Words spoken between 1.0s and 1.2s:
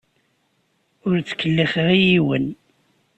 Ur